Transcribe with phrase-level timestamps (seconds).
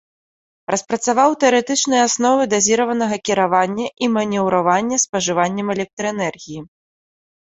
[0.73, 6.59] Распрацаваў тэарэтычныя асновы дазіраванага кіравання і манеўравання спажываннем электраэнергіі.